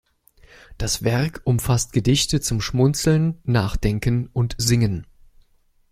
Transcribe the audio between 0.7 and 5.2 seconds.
Das Werk umfasst Gedichte zum Schmunzeln, Nachdenken und Singen.